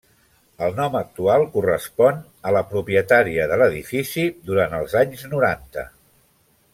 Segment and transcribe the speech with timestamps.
[0.67, 5.85] El nom actual correspon a la propietària de l'edifici durant els anys noranta.